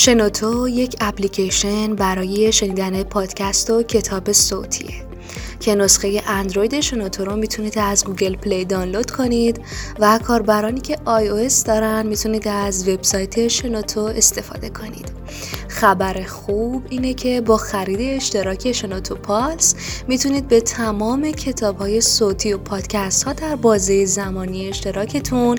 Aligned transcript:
شنوتو 0.00 0.68
یک 0.68 0.96
اپلیکیشن 1.00 1.94
برای 1.94 2.52
شنیدن 2.52 3.02
پادکست 3.02 3.70
و 3.70 3.82
کتاب 3.82 4.32
صوتیه. 4.32 4.94
که 5.60 5.74
نسخه 5.74 6.22
اندروید 6.26 6.80
شنوتو 6.80 7.24
رو 7.24 7.36
می‌تونید 7.36 7.78
از 7.78 8.04
گوگل 8.04 8.36
پلی 8.36 8.64
دانلود 8.64 9.10
کنید 9.10 9.60
و 9.98 10.18
کاربرانی 10.18 10.80
که 10.80 10.96
آی 11.04 11.28
او 11.28 11.48
دارن 11.66 12.06
می‌تونید 12.06 12.48
از 12.48 12.88
وبسایت 12.88 13.48
شنوتو 13.48 14.00
استفاده 14.00 14.70
کنید. 14.70 15.08
خبر 15.70 16.22
خوب 16.22 16.82
اینه 16.88 17.14
که 17.14 17.40
با 17.40 17.56
خرید 17.56 18.00
اشتراک 18.00 18.72
شنوتو 18.72 19.14
پلاس 19.14 19.74
می‌تونید 20.08 20.48
به 20.48 20.60
تمام 20.60 21.30
کتاب 21.30 21.78
های 21.78 22.00
صوتی 22.00 22.52
و 22.52 22.58
پادکست 22.58 23.22
ها 23.22 23.32
در 23.32 23.56
بازه 23.56 24.04
زمانی 24.04 24.68
اشتراکتون 24.68 25.58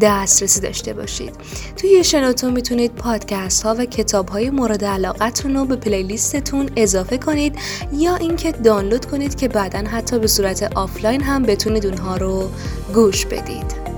دسترسی 0.00 0.60
داشته 0.60 0.92
باشید. 0.92 1.34
توی 1.76 2.04
شنوتو 2.04 2.50
می‌تونید 2.50 2.94
پادکست 2.94 3.62
ها 3.62 3.74
و 3.78 3.84
کتاب 3.84 4.28
های 4.28 4.50
مورد 4.50 4.84
علاقتون 4.84 5.54
رو 5.54 5.64
به 5.64 5.76
playlist 5.76 6.44
تون 6.44 6.70
اضافه 6.76 7.18
کنید 7.18 7.54
یا 7.92 8.16
اینکه 8.16 8.52
دانلود 8.52 9.04
کنید 9.04 9.34
که 9.34 9.48
بعدا 9.48 9.78
حتی 9.78 10.18
به 10.18 10.26
صورت 10.26 10.62
آفلاین 10.76 11.22
هم 11.22 11.42
بتونید 11.42 11.86
اونها 11.86 12.16
رو 12.16 12.50
گوش 12.94 13.26
بدید. 13.26 13.89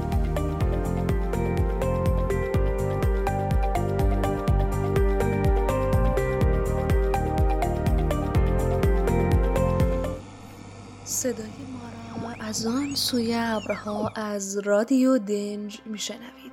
از 12.52 12.66
آن 12.66 12.94
سوی 12.94 13.34
ابرها 13.34 14.08
از 14.08 14.58
رادیو 14.58 15.18
دنج 15.18 15.80
میشنوید. 15.86 16.52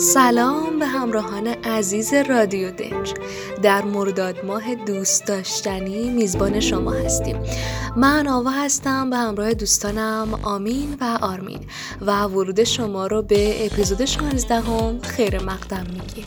سلام 0.00 0.78
به 0.78 0.86
همراهان 0.86 1.65
عزیز 1.76 2.14
رادیو 2.14 2.70
دنج. 2.70 3.14
در 3.62 3.82
مرداد 3.82 4.44
ماه 4.44 4.74
دوست 4.74 5.26
داشتنی 5.26 6.10
میزبان 6.10 6.60
شما 6.60 6.92
هستیم. 6.92 7.36
من 7.96 8.28
آوا 8.28 8.50
هستم 8.50 9.10
به 9.10 9.16
همراه 9.16 9.54
دوستانم 9.54 10.40
آمین 10.42 10.96
و 11.00 11.18
آرمین 11.22 11.60
و 12.00 12.22
ورود 12.22 12.64
شما 12.64 13.06
رو 13.06 13.22
به 13.22 13.66
اپیزود 13.66 14.04
16 14.04 14.54
هم 14.60 15.00
خیر 15.00 15.42
مقدم 15.42 15.86
میگیم. 15.92 16.26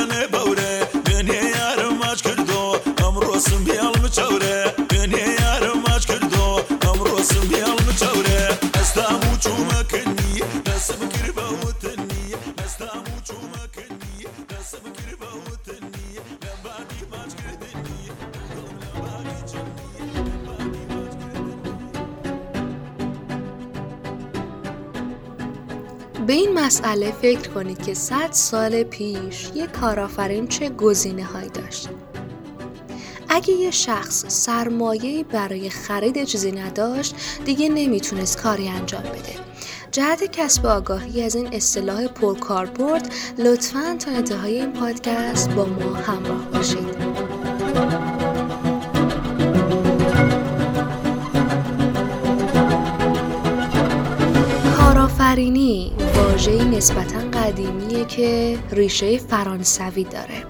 به 26.31 26.33
این 26.33 26.53
مسئله 26.53 27.11
فکر 27.11 27.49
کنید 27.49 27.85
که 27.85 27.93
100 27.93 28.31
سال 28.31 28.83
پیش 28.83 29.49
یک 29.55 29.71
کارآفرین 29.71 30.47
چه 30.47 30.69
گزینه 30.69 31.23
هایی 31.23 31.49
داشت. 31.49 31.89
اگه 33.41 33.53
یه 33.53 33.71
شخص 33.71 34.25
سرمایه 34.27 35.23
برای 35.23 35.69
خرید 35.69 36.23
چیزی 36.23 36.51
نداشت 36.51 37.15
دیگه 37.45 37.69
نمی‌تونست 37.69 38.41
کاری 38.41 38.67
انجام 38.67 39.01
بده. 39.01 39.35
جهت 39.91 40.31
کسب 40.31 40.65
آگاهی 40.65 41.23
از 41.23 41.35
این 41.35 41.53
اصطلاح 41.53 42.07
پرکاربرد 42.07 43.13
لطفا 43.37 43.95
تا 43.99 44.11
انتهای 44.11 44.59
این 44.59 44.73
پادکست 44.73 45.49
با 45.49 45.65
ما 45.65 45.93
همراه 45.93 46.45
باشید. 46.53 47.11
کارآفرینی 54.77 55.91
واژه‌ای 56.41 56.65
نسبتا 56.65 57.19
قدیمیه 57.39 58.05
که 58.05 58.57
ریشه 58.71 59.17
فرانسوی 59.17 60.03
داره 60.03 60.43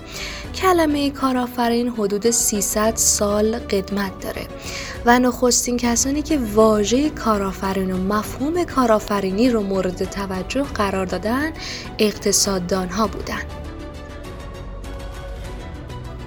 کلمه 0.55 1.09
کارآفرین 1.09 1.89
حدود 1.89 2.29
300 2.29 2.95
سال 2.95 3.59
قدمت 3.59 4.19
داره 4.19 4.41
و 5.05 5.19
نخستین 5.19 5.77
کسانی 5.77 6.21
که 6.21 6.39
واژه 6.53 7.09
کارآفرین 7.09 7.91
و 7.91 7.97
مفهوم 7.97 8.63
کارآفرینی 8.63 9.49
رو 9.49 9.63
مورد 9.63 10.03
توجه 10.03 10.63
قرار 10.63 11.05
دادن 11.05 11.51
اقتصاددان 11.99 12.89
ها 12.89 13.07
بودن 13.07 13.41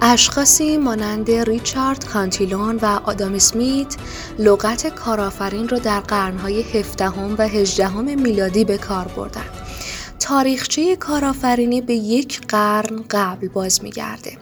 اشخاصی 0.01 0.77
مانند 0.77 1.31
ریچارد 1.31 2.05
کانتیلون 2.05 2.79
و 2.81 2.99
آدام 3.03 3.33
اسمیت 3.33 3.95
لغت 4.39 4.87
کارآفرین 4.87 5.69
را 5.69 5.77
در 5.77 5.99
قرنهای 5.99 6.61
هفدهم 6.61 7.35
و 7.37 7.47
هجدهم 7.47 8.21
میلادی 8.21 8.65
به 8.65 8.77
کار 8.77 9.05
بردند. 9.15 9.54
تاریخچه 10.25 10.95
کارآفرینی 10.95 11.81
به 11.81 11.93
یک 11.93 12.41
قرن 12.47 13.03
قبل 13.11 13.47
باز 13.47 13.83
میگرده. 13.83 14.37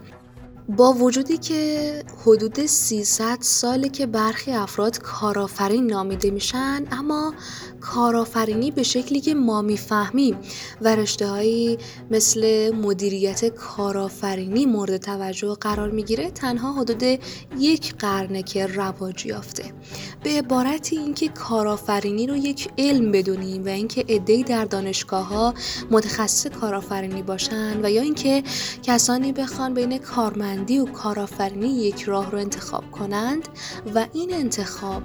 با 0.69 0.94
وجودی 0.94 1.38
که 1.38 2.03
حدود 2.22 2.66
300 2.66 3.38
ساله 3.41 3.90
که 3.90 4.06
برخی 4.06 4.51
افراد 4.51 5.00
کارآفرین 5.00 5.88
نامیده 5.88 6.31
میشن 6.31 6.85
اما 6.91 7.34
کارآفرینی 7.81 8.72
به 8.72 8.84
شکلی 8.84 9.22
که 9.22 9.34
ما 9.34 9.62
می‌فهمیم 9.62 10.38
و 10.81 10.96
رشته 10.96 11.78
مثل 12.12 12.72
مدیریت 12.75 13.46
کارآفرینی 13.46 14.66
مورد 14.66 14.97
توجه 14.97 15.56
قرار 15.62 15.91
می‌گیره 15.91 16.31
تنها 16.31 16.73
حدود 16.73 17.03
یک 17.59 17.96
قرنه 17.96 18.44
که 18.44 18.68
رواج 18.68 19.25
یافته. 19.25 19.73
به 20.23 20.29
عبارتی 20.29 20.97
اینکه 20.97 21.28
کارآفرینی 21.28 22.28
رو 22.28 22.35
یک 22.35 22.70
علم 22.78 23.11
بدونیم 23.11 23.66
و 23.66 23.67
اینکه 23.67 24.05
عده‌ای 24.09 24.43
در 24.43 24.66
دانشگاه 24.66 25.28
ها 25.28 25.53
متخصص 25.91 26.47
کارآفرینی 26.47 27.22
باشن 27.22 27.85
و 27.85 27.91
یا 27.91 28.02
اینکه 28.02 28.43
کسانی 28.84 29.34
بخوان 29.34 29.73
بین 29.73 29.97
کارمندی 30.53 30.79
و 30.79 30.85
کارآفرینی 30.85 31.67
یک 31.67 32.03
راه 32.03 32.32
رو 32.32 32.38
انتخاب 32.38 32.91
کنند 32.91 33.47
و 33.96 34.08
این 34.14 34.34
انتخاب 34.34 35.03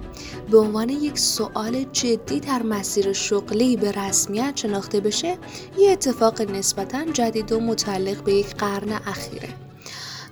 به 0.51 0.57
عنوان 0.57 0.89
یک 0.89 1.19
سوال 1.19 1.83
جدی 1.83 2.39
در 2.39 2.63
مسیر 2.63 3.13
شغلی 3.13 3.77
به 3.77 3.91
رسمیت 3.91 4.53
شناخته 4.55 4.99
بشه 4.99 5.37
یه 5.77 5.91
اتفاق 5.91 6.41
نسبتا 6.41 7.05
جدید 7.05 7.51
و 7.51 7.59
متعلق 7.59 8.23
به 8.23 8.33
یک 8.33 8.55
قرن 8.55 8.91
اخیره 8.91 9.49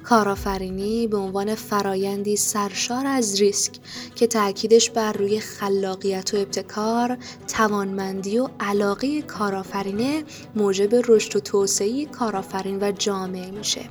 کارآفرینی 0.03 1.07
به 1.07 1.17
عنوان 1.17 1.55
فرایندی 1.55 2.35
سرشار 2.35 3.05
از 3.07 3.41
ریسک 3.41 3.71
که 4.15 4.27
تاکیدش 4.27 4.89
بر 4.89 5.13
روی 5.13 5.39
خلاقیت 5.39 6.33
و 6.33 6.37
ابتکار، 6.37 7.17
توانمندی 7.47 8.39
و 8.39 8.49
علاقه 8.59 9.21
کارآفرینه 9.21 10.23
موجب 10.55 10.89
رشد 11.07 11.35
و 11.35 11.39
توسعه 11.39 12.05
کارآفرین 12.05 12.77
و 12.81 12.91
جامعه 12.91 13.51
میشه. 13.51 13.81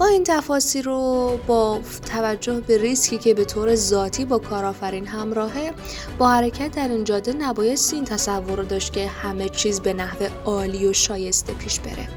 با 0.00 0.06
این 0.06 0.24
تفاصیل 0.24 0.84
رو 0.84 1.38
با 1.46 1.80
توجه 2.12 2.60
به 2.60 2.78
ریسکی 2.78 3.18
که 3.18 3.34
به 3.34 3.44
طور 3.44 3.74
ذاتی 3.74 4.24
با 4.24 4.38
کارآفرین 4.38 5.06
همراهه 5.06 5.72
با 6.18 6.28
حرکت 6.28 6.70
در 6.70 6.88
این 6.88 7.04
جاده 7.04 7.32
نبایست 7.32 7.94
این 7.94 8.04
تصور 8.04 8.58
رو 8.58 8.64
داشت 8.64 8.92
که 8.92 9.08
همه 9.08 9.48
چیز 9.48 9.80
به 9.80 9.92
نحو 9.92 10.26
عالی 10.44 10.86
و 10.86 10.92
شایسته 10.92 11.52
پیش 11.52 11.80
بره 11.80 12.08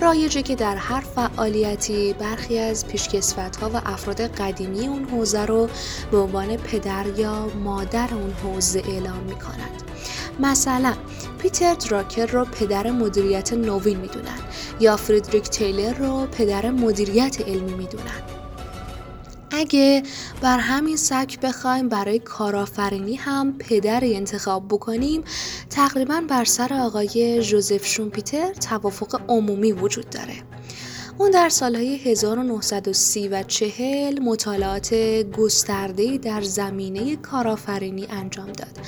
رایجه 0.00 0.42
که 0.42 0.54
در 0.54 0.76
هر 0.76 1.00
فعالیتی 1.00 2.12
برخی 2.12 2.58
از 2.58 2.84
ها 3.60 3.70
و 3.74 3.82
افراد 3.86 4.20
قدیمی 4.20 4.86
اون 4.86 5.04
حوزه 5.04 5.46
رو 5.46 5.68
به 6.10 6.18
عنوان 6.18 6.56
پدر 6.56 7.06
یا 7.16 7.46
مادر 7.64 8.08
اون 8.14 8.32
حوزه 8.32 8.82
اعلام 8.88 9.20
می 9.20 9.34
کند. 9.34 9.82
مثلا 10.40 10.94
پیتر 11.42 11.74
دراکر 11.74 12.26
رو 12.26 12.44
پدر 12.44 12.90
مدیریت 12.90 13.52
نوین 13.52 13.98
می‌دونن 13.98 14.38
یا 14.80 14.96
فریدریک 14.96 15.42
تیلر 15.42 15.94
رو 15.94 16.26
پدر 16.26 16.70
مدیریت 16.70 17.40
علمی 17.40 17.72
می‌دونن. 17.72 18.22
اگه 19.50 20.02
بر 20.40 20.58
همین 20.58 20.96
سک 20.96 21.40
بخوایم 21.40 21.88
برای 21.88 22.18
کارآفرینی 22.18 23.14
هم 23.14 23.58
پدری 23.58 24.16
انتخاب 24.16 24.68
بکنیم 24.68 25.22
تقریبا 25.70 26.22
بر 26.28 26.44
سر 26.44 26.74
آقای 26.74 27.42
جوزف 27.42 27.86
شومپیتر 27.86 28.52
توافق 28.52 29.20
عمومی 29.28 29.72
وجود 29.72 30.10
داره. 30.10 30.34
اون 31.20 31.30
در 31.30 31.48
سالهای 31.48 31.96
1930 31.96 33.28
و 33.28 33.42
40 33.42 34.20
مطالعات 34.22 34.94
گسترده‌ای 35.38 36.18
در 36.18 36.40
زمینه 36.40 37.16
کارآفرینی 37.16 38.06
انجام 38.10 38.46
داد 38.46 38.78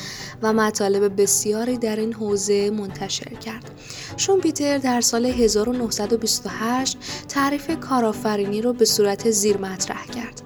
و 0.42 0.52
مطالب 0.52 1.22
بسیاری 1.22 1.76
در 1.78 1.96
این 1.96 2.12
حوزه 2.12 2.70
منتشر 2.70 3.34
کرد. 3.34 3.70
شومپیتر 4.16 4.78
در 4.78 5.00
سال 5.00 5.26
1928 5.26 6.98
تعریف 7.28 7.80
کارآفرینی 7.80 8.62
رو 8.62 8.72
به 8.72 8.84
صورت 8.84 9.30
زیر 9.30 9.56
مطرح 9.56 10.06
کرد. 10.06 10.42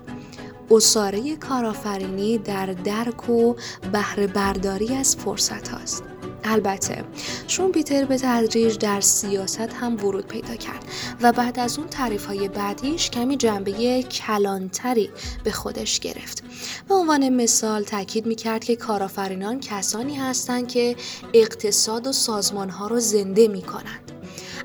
اصاره 0.71 1.37
کارآفرینی 1.37 2.39
در 2.39 2.67
درک 2.67 3.31
و 3.31 3.55
بهره 3.93 4.27
برداری 4.27 4.95
از 4.95 5.17
فرصت 5.17 5.69
هاست. 5.69 6.16
البته 6.47 7.05
شون 7.47 7.73
پیتر 7.73 8.05
به 8.05 8.19
تدریج 8.19 8.79
در 8.79 9.01
سیاست 9.01 9.73
هم 9.81 10.05
ورود 10.05 10.27
پیدا 10.27 10.57
کرد 10.57 10.85
و 11.23 11.33
بعد 11.33 11.59
از 11.59 11.79
اون 11.79 11.89
تعریف 11.89 12.27
های 12.27 12.49
بعدیش 12.49 13.11
کمی 13.11 13.37
جنبه 13.37 14.03
کلانتری 14.03 15.11
به 15.45 15.51
خودش 15.51 16.01
گرفت. 16.01 16.43
به 16.89 16.95
عنوان 16.95 17.29
مثال 17.29 17.83
تاکید 17.83 18.27
می‌کرد 18.27 18.65
که 18.65 18.77
کارآفرینان 18.77 19.61
کسانی 19.61 20.15
هستند 20.15 20.69
که 20.69 20.97
اقتصاد 21.35 22.07
و 22.07 22.13
سازمان 22.13 22.71
ها 22.71 22.87
رو 22.87 23.01
زنده 23.01 23.49
می 23.49 23.63
کنند. 23.63 24.06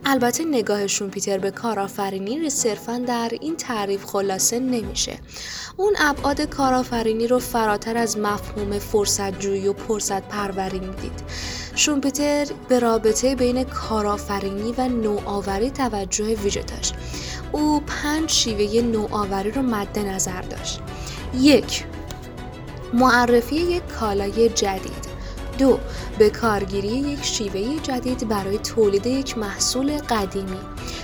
البته 0.05 0.45
نگاهشون 0.45 1.09
پیتر 1.09 1.37
به 1.37 1.51
کارآفرینی 1.51 2.49
صرفا 2.49 3.03
در 3.07 3.31
این 3.41 3.55
تعریف 3.55 4.05
خلاصه 4.05 4.59
نمیشه. 4.59 5.17
اون 5.77 5.95
ابعاد 5.99 6.41
کارآفرینی 6.41 7.27
رو 7.27 7.39
فراتر 7.39 7.97
از 7.97 8.17
مفهوم 8.17 8.79
فرصت 8.79 9.39
جویی 9.39 9.67
و 9.67 9.73
فرصت 9.73 10.27
پروری 10.27 10.79
می‌دید 10.79 11.23
شومپیتر 11.75 12.47
به 12.69 12.79
رابطه 12.79 13.35
بین 13.35 13.63
کارآفرینی 13.63 14.73
و 14.77 14.87
نوآوری 14.87 15.69
توجه 15.69 16.35
ویژه 16.35 16.61
داشت. 16.61 16.95
او 17.51 17.79
پنج 17.79 18.29
شیوه 18.29 18.81
نوآوری 18.81 19.51
رو 19.51 19.61
مد 19.61 19.99
نظر 19.99 20.41
داشت. 20.41 20.79
یک 21.39 21.83
معرفی 22.93 23.55
یک 23.55 23.87
کالای 23.87 24.49
جدید. 24.49 25.10
دو 25.61 25.79
به 26.19 26.29
کارگیری 26.29 26.87
یک 26.87 27.23
شیوه 27.23 27.79
جدید 27.83 28.27
برای 28.27 28.57
تولید 28.57 29.07
یک 29.07 29.37
محصول 29.37 29.97
قدیمی 29.97 30.59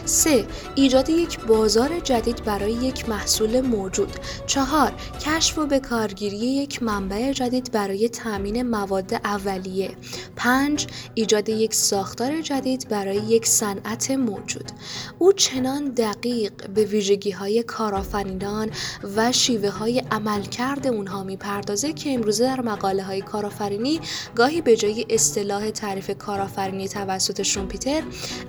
3. 0.06 0.46
ایجاد 0.76 1.10
یک 1.10 1.40
بازار 1.40 2.00
جدید 2.00 2.44
برای 2.44 2.72
یک 2.72 3.10
محصول 3.10 3.62
موجود 3.62 4.10
4. 4.46 4.94
کشف 5.20 5.58
و 5.58 5.66
به 5.66 5.80
کارگیری 5.80 6.38
یک 6.38 6.84
منبع 6.84 7.32
جدید 7.32 7.72
برای 7.72 8.10
تامین 8.10 8.64
مواد 8.70 9.14
اولیه 9.14 9.90
5. 10.36 10.88
ایجاد 11.14 11.50
یک 11.50 11.74
ساختار 11.74 12.42
جدید 12.42 12.88
برای 12.90 13.16
یک 13.16 13.46
صنعت 13.46 14.12
موجود 14.12 14.72
او 15.20 15.34
چنان 15.34 15.90
دقیق 15.90 16.68
به 16.68 16.84
ویژگی 16.84 17.32
های 17.32 17.64
کارآفرینان 17.64 18.70
و 19.16 19.32
شیوه 19.32 19.70
های 19.70 20.04
عملکرد 20.12 20.88
اونها 20.88 21.24
می‌پردازه 21.24 21.94
که 21.94 22.14
امروزه 22.14 22.44
در 22.44 22.62
مقاله 22.62 23.04
های 23.04 23.22
کارآفرینی 23.22 24.00
گاهی 24.48 24.62
به 24.62 24.76
جای 24.76 25.06
اصطلاح 25.10 25.70
تعریف 25.70 26.12
کارآفرینی 26.18 26.88
توسط 26.88 27.42
شومپیتر 27.42 28.04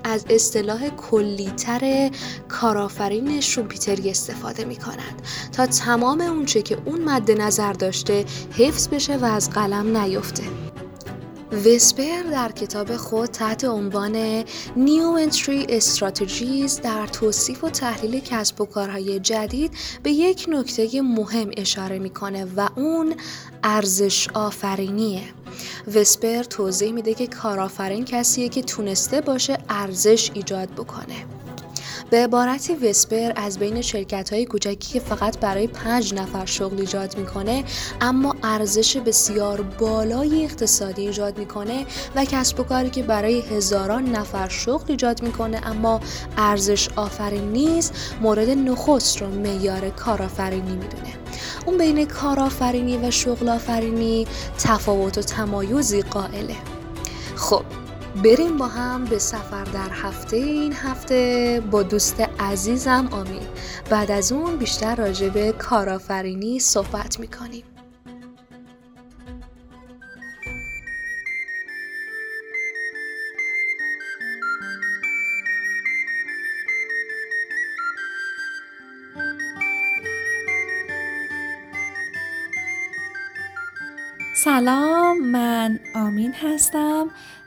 از 0.05 0.25
اصطلاح 0.31 0.89
کلیتر 0.89 2.11
کارآفرین 2.49 3.41
شومپیتری 3.41 4.11
استفاده 4.11 4.65
می 4.65 4.77
کنند 4.77 5.23
تا 5.53 5.67
تمام 5.67 6.21
اونچه 6.21 6.63
که 6.63 6.79
اون 6.85 7.05
مد 7.05 7.31
نظر 7.31 7.73
داشته 7.73 8.25
حفظ 8.59 8.89
بشه 8.89 9.17
و 9.17 9.25
از 9.25 9.51
قلم 9.51 9.97
نیفته. 9.97 10.43
وسپر 11.53 12.23
در 12.23 12.53
کتاب 12.53 12.97
خود 12.97 13.29
تحت 13.29 13.65
عنوان 13.65 14.45
نیو 14.77 15.07
انتری 15.07 15.67
استراتژیز 15.69 16.81
در 16.81 17.07
توصیف 17.07 17.65
و 17.65 17.71
تحلیل 17.71 18.21
کسب 18.21 18.61
و 18.61 18.65
کارهای 18.65 19.21
جدید 19.21 19.73
به 20.03 20.11
یک 20.11 20.47
نکته 20.49 21.03
مهم 21.03 21.51
اشاره 21.57 21.99
می‌کنه 21.99 22.47
و 22.57 22.69
اون 22.77 23.15
ارزش 23.65 24.29
آفرینیه. 24.35 25.23
وسپر 25.95 26.43
توضیح 26.43 26.93
میده 26.93 27.15
که 27.15 27.27
کارآفرین 27.27 28.05
کسیه 28.05 28.49
که 28.49 28.63
تونسته 28.63 29.21
باشه 29.21 29.59
ارزش 29.69 30.31
ایجاد 30.35 30.69
بکنه. 30.71 31.38
به 32.11 32.25
عبارتی 32.25 32.75
وسپر 32.75 33.33
از 33.37 33.59
بین 33.59 33.81
شرکت 33.81 34.33
های 34.33 34.45
کوچکی 34.45 34.93
که 34.93 35.01
فقط 35.01 35.39
برای 35.39 35.67
پنج 35.67 36.15
نفر 36.15 36.45
شغل 36.45 36.81
ایجاد 36.81 37.19
می‌کنه 37.19 37.65
اما 38.01 38.37
ارزش 38.43 38.97
بسیار 38.97 39.63
بالای 39.63 40.45
اقتصادی 40.45 41.07
ایجاد 41.07 41.39
می‌کنه 41.39 41.87
و 42.17 42.25
کسب 42.25 42.61
و 42.61 42.63
کاری 42.63 42.91
که 42.91 43.03
برای 43.03 43.41
هزاران 43.41 44.05
نفر 44.05 44.49
شغل 44.49 44.85
ایجاد 44.89 45.23
می‌کنه 45.23 45.67
اما 45.67 46.01
ارزش 46.37 46.89
آفرین 46.97 47.53
نیست 47.53 47.95
مورد 48.21 48.51
نخست 48.51 49.23
رو 49.23 49.29
معیار 49.29 49.91
کارآفرینی 49.91 50.77
می‌دونه. 50.77 51.13
اون 51.67 51.79
بین 51.79 52.07
کارآفرینی 52.07 52.97
و 52.97 53.11
شغل 53.11 53.49
آفرینی 53.49 54.27
تفاوت 54.59 55.19
و 55.19 55.23
تمایزی 55.23 56.03
قائله. 56.03 56.57
خب 57.37 57.63
بریم 58.25 58.57
با 58.57 58.67
هم 58.67 59.05
به 59.05 59.19
سفر 59.19 59.65
در 59.65 59.91
هفته 59.93 60.37
این 60.37 60.73
هفته 60.73 61.63
با 61.71 61.83
دوست 61.83 62.21
عزیزم 62.21 63.09
آمین. 63.11 63.47
بعد 63.91 64.11
از 64.11 64.33
اون 64.33 64.57
بیشتر 64.57 64.97
راجع 64.97 65.29
به 65.29 65.53
کارآفرینی 65.53 66.59
صحبت 66.59 67.21
می‌کنیم. 67.21 67.65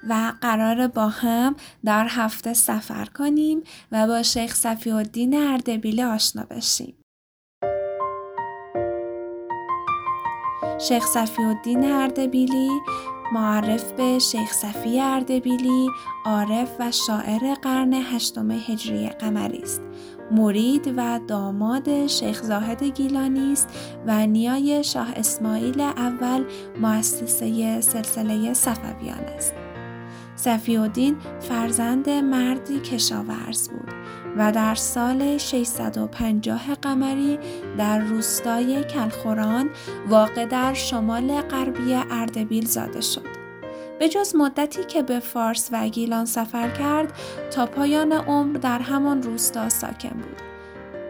و 0.10 0.34
قرار 0.41 0.88
با 0.88 1.08
هم 1.08 1.55
در 1.86 2.08
هفته 2.10 2.53
سفر 2.53 3.05
کنیم 3.05 3.63
و 3.91 4.08
با 4.08 4.24
شیخ 4.24 4.55
صفی 4.55 4.91
الدین 4.91 5.36
اردبیلی 5.36 6.03
آشنا 6.03 6.43
بشیم. 6.43 6.93
شیخ 10.88 11.05
صفی 11.05 11.43
الدین 11.43 11.91
اردبیلی 11.91 12.70
معرف 13.34 13.91
به 13.91 14.20
شیخ 14.20 14.53
صفی 14.53 15.00
اردبیلی 15.00 15.89
عارف 16.25 16.70
و 16.79 16.91
شاعر 16.91 17.53
قرن 17.62 17.93
هشتم 17.93 18.51
هجری 18.51 19.10
قمری 19.10 19.62
است 19.62 19.81
مرید 20.31 20.93
و 20.98 21.20
داماد 21.27 22.08
شیخ 22.08 22.43
زاهد 22.43 22.84
گیلانی 22.84 23.53
است 23.53 23.70
و 24.08 24.27
نیای 24.27 24.84
شاه 24.84 25.12
اسماعیل 25.15 25.81
اول 25.81 26.46
مؤسسه 26.81 27.81
سلسله 27.81 28.53
صفویان 28.53 29.24
است. 29.36 29.60
صفی 30.43 31.15
فرزند 31.39 32.10
مردی 32.10 32.79
کشاورز 32.79 33.69
بود 33.69 33.93
و 34.38 34.51
در 34.51 34.75
سال 34.75 35.38
650 35.38 36.75
قمری 36.75 37.39
در 37.77 38.00
روستای 38.00 38.83
کلخوران 38.83 39.69
واقع 40.07 40.45
در 40.45 40.74
شمال 40.74 41.41
غربی 41.41 41.93
اردبیل 42.12 42.65
زاده 42.65 43.01
شد. 43.01 43.27
به 44.00 44.10
جز 44.10 44.36
مدتی 44.36 44.83
که 44.83 45.01
به 45.01 45.19
فارس 45.19 45.69
و 45.71 45.88
گیلان 45.88 46.25
سفر 46.25 46.69
کرد 46.69 47.13
تا 47.51 47.65
پایان 47.65 48.12
عمر 48.12 48.57
در 48.57 48.79
همان 48.79 49.24
روستا 49.24 49.69
ساکن 49.69 50.10
بود. 50.10 50.41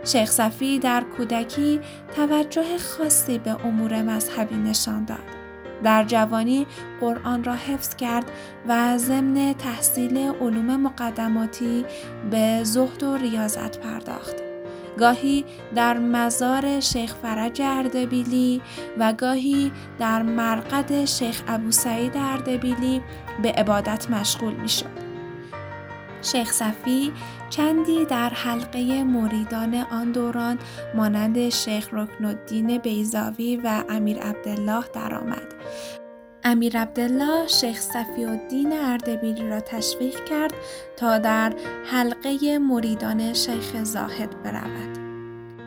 شیخ 0.04 0.32
صفی 0.32 0.80
در 0.80 1.04
کودکی 1.18 1.80
توجه 2.16 2.78
خاصی 2.78 3.38
به 3.38 3.66
امور 3.66 4.02
مذهبی 4.02 4.56
نشان 4.56 5.06
داد. 5.06 5.41
در 5.84 6.04
جوانی 6.04 6.68
قرآن 7.02 7.44
را 7.44 7.54
حفظ 7.54 7.96
کرد 7.96 8.32
و 8.68 8.98
ضمن 8.98 9.54
تحصیل 9.54 10.18
علوم 10.18 10.82
مقدماتی 10.82 11.86
به 12.32 12.64
زهد 12.64 13.04
و 13.04 13.18
ریاضت 13.18 13.80
پرداخت. 13.80 14.36
گاهی 15.00 15.46
در 15.76 15.98
مزار 15.98 16.80
شیخ 16.80 17.16
فرج 17.16 17.62
اردبیلی 17.62 18.62
و 18.98 19.14
گاهی 19.14 19.72
در 20.00 20.22
مرقد 20.22 21.06
شیخ 21.06 21.44
ابو 21.48 21.72
سعید 21.72 22.18
اردبیلی 22.18 23.02
به 23.42 23.52
عبادت 23.52 24.10
مشغول 24.10 24.54
می 24.54 24.70
شد. 24.70 25.12
شیخ 26.22 26.52
صفی 26.52 27.12
چندی 27.50 28.06
در 28.06 28.30
حلقه 28.30 29.04
مریدان 29.04 29.76
آن 29.76 30.12
دوران 30.12 30.60
مانند 30.96 31.50
شیخ 31.50 31.94
رکن 31.94 32.26
الدین 32.26 32.78
بیزاوی 32.78 33.58
و 33.64 33.84
امیر 33.90 34.20
عبدالله 34.20 34.84
درآمد. 34.94 35.61
امیر 36.44 36.78
عبدالله 36.78 37.48
شیخ 37.48 37.80
صفی 37.80 38.26
الدین 38.26 38.74
اردبیلی 38.74 39.50
را 39.50 39.60
تشویق 39.60 40.26
کرد 40.26 40.54
تا 40.98 41.18
در 41.18 41.54
حلقه 41.86 42.58
مریدان 42.58 43.34
شیخ 43.34 43.84
زاهد 43.84 44.44
برود. 44.44 44.98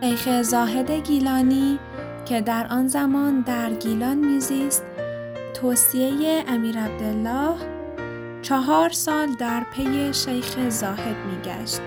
شیخ 0.02 0.42
زاهد 0.42 0.90
گیلانی 0.90 1.78
که 2.24 2.40
در 2.40 2.66
آن 2.66 2.88
زمان 2.88 3.40
در 3.40 3.72
گیلان 3.72 4.18
میزیست 4.18 4.84
توصیه 5.54 6.44
امیر 6.48 6.78
عبدالله 6.78 7.54
چهار 8.42 8.90
سال 8.90 9.34
در 9.34 9.66
پی 9.72 10.12
شیخ 10.12 10.68
زاهد 10.68 11.16
میگشت 11.26 11.80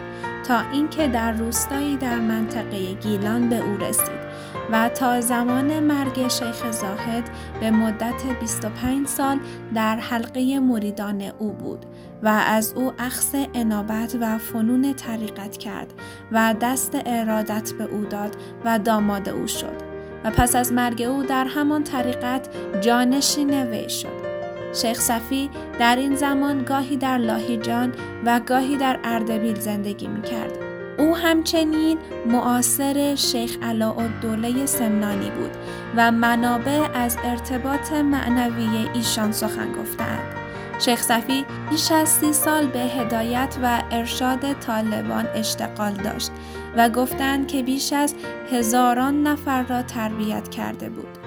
تا 0.47 0.59
اینکه 0.59 1.07
در 1.07 1.31
روستایی 1.31 1.97
در 1.97 2.19
منطقه 2.19 2.93
گیلان 2.93 3.49
به 3.49 3.55
او 3.55 3.77
رسید 3.77 4.26
و 4.71 4.89
تا 4.89 5.21
زمان 5.21 5.79
مرگ 5.79 6.27
شیخ 6.27 6.71
زاهد 6.71 7.29
به 7.59 7.71
مدت 7.71 8.39
25 8.39 9.07
سال 9.07 9.39
در 9.75 9.95
حلقه 9.95 10.59
مریدان 10.59 11.21
او 11.39 11.51
بود 11.53 11.85
و 12.23 12.27
از 12.47 12.73
او 12.73 12.93
اخص 12.99 13.35
انابت 13.53 14.17
و 14.21 14.37
فنون 14.37 14.93
طریقت 14.93 15.57
کرد 15.57 15.93
و 16.31 16.55
دست 16.61 16.97
ارادت 17.05 17.71
به 17.77 17.83
او 17.83 18.05
داد 18.05 18.35
و 18.65 18.79
داماد 18.79 19.29
او 19.29 19.47
شد 19.47 19.97
و 20.23 20.31
پس 20.31 20.55
از 20.55 20.73
مرگ 20.73 21.01
او 21.01 21.23
در 21.23 21.45
همان 21.45 21.83
طریقت 21.83 22.49
جانشین 22.81 23.63
وی 23.63 23.89
شد. 23.89 24.27
شیخ 24.73 24.99
صفی 24.99 25.49
در 25.79 25.95
این 25.95 26.15
زمان 26.15 26.63
گاهی 26.63 26.97
در 26.97 27.17
لاهیجان 27.17 27.93
و 28.25 28.39
گاهی 28.39 28.77
در 28.77 28.99
اردبیل 29.03 29.59
زندگی 29.59 30.07
می 30.07 30.21
کرد. 30.21 30.66
او 30.97 31.17
همچنین 31.17 31.97
معاصر 32.25 33.15
شیخ 33.15 33.57
علاءالدوله 33.61 34.65
سمنانی 34.65 35.29
بود 35.29 35.51
و 35.95 36.11
منابع 36.11 36.87
از 36.93 37.17
ارتباط 37.23 37.91
معنوی 37.91 38.89
ایشان 38.93 39.31
سخن 39.31 39.71
گفتند. 39.71 40.47
شیخ 40.79 41.01
صفی 41.01 41.45
بیش 41.69 41.91
از 41.91 42.09
سی 42.09 42.33
سال 42.33 42.67
به 42.67 42.79
هدایت 42.79 43.57
و 43.63 43.83
ارشاد 43.91 44.53
طالبان 44.53 45.27
اشتغال 45.35 45.93
داشت 45.93 46.31
و 46.77 46.89
گفتند 46.89 47.47
که 47.47 47.63
بیش 47.63 47.93
از 47.93 48.15
هزاران 48.51 49.23
نفر 49.23 49.63
را 49.63 49.81
تربیت 49.81 50.49
کرده 50.49 50.89
بود 50.89 51.17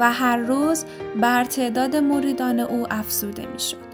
و 0.00 0.12
هر 0.12 0.36
روز 0.36 0.84
بر 1.20 1.44
تعداد 1.44 1.96
مریدان 1.96 2.60
او 2.60 2.86
افزوده 2.90 3.46
می 3.46 3.60
شد. 3.60 3.85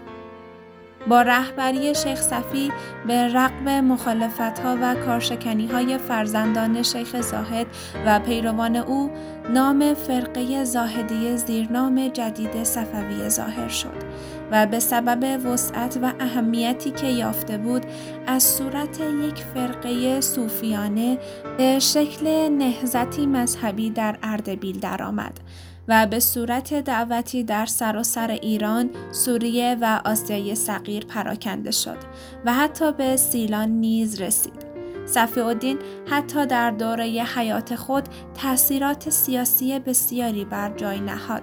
با 1.07 1.21
رهبری 1.21 1.95
شیخ 1.95 2.21
صفی 2.21 2.71
به 3.07 3.27
رقم 3.27 3.81
مخالفت 3.81 4.59
ها 4.59 4.77
و 4.81 4.95
کارشکنی 4.95 5.67
های 5.67 5.97
فرزندان 5.97 6.83
شیخ 6.83 7.21
زاهد 7.21 7.67
و 8.05 8.19
پیروان 8.19 8.75
او 8.75 9.11
نام 9.49 9.93
فرقه 9.93 10.63
زاهدی 10.63 11.37
زیرنام 11.37 12.07
جدید 12.07 12.63
صفوی 12.63 13.29
ظاهر 13.29 13.67
شد 13.67 14.03
و 14.51 14.65
به 14.65 14.79
سبب 14.79 15.45
وسعت 15.45 15.99
و 16.01 16.13
اهمیتی 16.19 16.91
که 16.91 17.07
یافته 17.07 17.57
بود 17.57 17.85
از 18.27 18.43
صورت 18.43 18.99
یک 18.99 19.43
فرقه 19.53 20.21
صوفیانه 20.21 21.17
به 21.57 21.79
شکل 21.79 22.49
نهزتی 22.49 23.25
مذهبی 23.25 23.89
در 23.89 24.17
اردبیل 24.23 24.79
درآمد. 24.79 25.39
و 25.87 26.07
به 26.07 26.19
صورت 26.19 26.73
دعوتی 26.73 27.43
در 27.43 27.65
سراسر 27.65 28.31
ایران، 28.31 28.89
سوریه 29.11 29.77
و 29.81 30.01
آسیای 30.05 30.55
صغیر 30.55 31.05
پراکنده 31.05 31.71
شد 31.71 31.97
و 32.45 32.53
حتی 32.53 32.91
به 32.91 33.17
سیلان 33.17 33.69
نیز 33.69 34.21
رسید. 34.21 34.65
صفی 35.05 35.39
الدین 35.39 35.79
حتی 36.07 36.45
در 36.45 36.71
دوره 36.71 37.05
حیات 37.05 37.75
خود 37.75 38.03
تأثیرات 38.33 39.09
سیاسی 39.09 39.79
بسیاری 39.79 40.45
بر 40.45 40.73
جای 40.77 40.99
نهاد. 40.99 41.41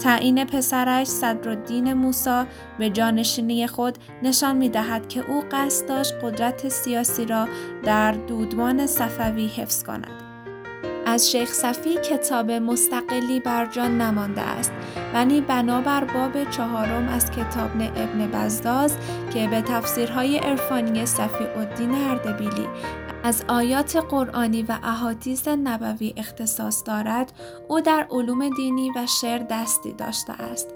تعیین 0.00 0.44
پسرش 0.44 1.06
صدرالدین 1.06 1.92
موسا 1.92 2.46
به 2.78 2.90
جانشینی 2.90 3.66
خود 3.66 3.98
نشان 4.22 4.56
می 4.56 4.68
دهد 4.68 5.08
که 5.08 5.30
او 5.30 5.44
قصد 5.52 5.88
داشت 5.88 6.14
قدرت 6.22 6.68
سیاسی 6.68 7.24
را 7.24 7.48
در 7.84 8.12
دودمان 8.12 8.86
صفوی 8.86 9.46
حفظ 9.46 9.82
کند. 9.82 10.31
از 11.12 11.30
شیخ 11.30 11.52
صفی 11.52 11.94
کتاب 11.94 12.50
مستقلی 12.50 13.40
بر 13.40 13.66
جان 13.66 14.00
نمانده 14.00 14.40
است 14.40 14.72
ولی 15.14 15.40
بنابر 15.40 16.04
باب 16.04 16.50
چهارم 16.50 17.08
از 17.08 17.30
کتاب 17.30 17.70
ابن 17.74 18.26
بزداز 18.26 18.96
که 19.34 19.48
به 19.48 19.62
تفسیرهای 19.62 20.38
عرفانی 20.38 21.06
صفی 21.06 21.44
الدین 21.44 21.94
اردبیلی 21.94 22.68
از 23.24 23.44
آیات 23.48 23.96
قرآنی 23.96 24.62
و 24.62 24.78
احادیث 24.82 25.48
نبوی 25.48 26.14
اختصاص 26.16 26.82
دارد 26.86 27.32
او 27.68 27.80
در 27.80 28.06
علوم 28.10 28.48
دینی 28.48 28.90
و 28.90 29.06
شعر 29.06 29.46
دستی 29.50 29.92
داشته 29.92 30.32
است 30.32 30.68